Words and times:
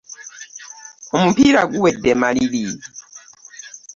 Omupiira 1.15 1.61
guwedde 1.71 2.11
maliri. 2.21 2.63